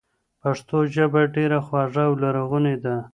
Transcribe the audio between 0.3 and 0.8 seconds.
پښتو